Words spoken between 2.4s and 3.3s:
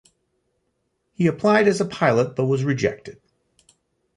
was rejected.